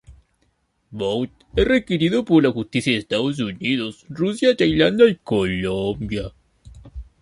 Bout 0.91 1.29
es 1.55 1.63
requerido 1.67 2.25
por 2.25 2.41
la 2.41 2.49
justicia 2.49 2.91
de 2.91 2.97
Estados 2.97 3.37
Unidos, 3.37 4.03
Rusia, 4.09 4.57
Tailandia 4.57 5.07
y 5.07 5.15
Colombia. 5.17 6.33